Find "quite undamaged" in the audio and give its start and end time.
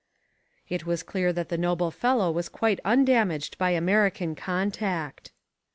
2.49-3.59